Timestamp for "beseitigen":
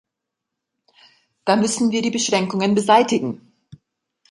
2.73-3.53